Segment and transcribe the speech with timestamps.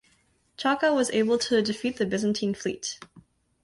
[0.57, 2.97] Chaka was able to defeat the Byzantine fleet.